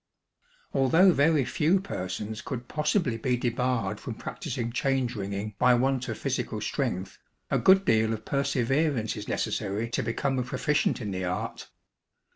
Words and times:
Although 0.73 1.11
very 1.11 1.45
few 1.45 1.79
persons 1.79 2.41
could 2.41 2.67
possibly 2.67 3.17
be 3.19 3.37
debarred 3.37 3.99
from 3.99 4.15
practising 4.15 4.71
change 4.71 5.15
ringing 5.15 5.53
by 5.59 5.75
want 5.75 6.09
of 6.09 6.17
physical 6.17 6.59
strength, 6.59 7.19
a 7.51 7.59
good 7.59 7.85
deal 7.85 8.11
of 8.11 8.25
perseverance 8.25 9.15
is 9.15 9.27
necessary 9.27 9.91
to 9.91 10.01
become 10.01 10.39
a 10.39 10.43
proficient 10.43 11.01
in 11.01 11.11
the 11.11 11.25
art. 11.25 11.69